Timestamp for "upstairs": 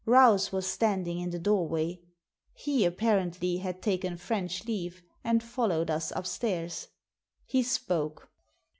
6.15-6.87